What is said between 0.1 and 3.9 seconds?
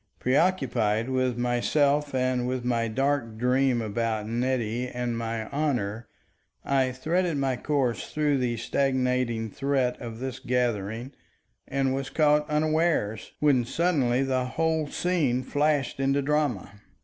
Preoccupied with myself and with my dark dream